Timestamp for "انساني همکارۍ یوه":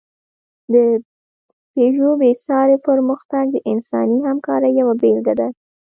3.71-4.93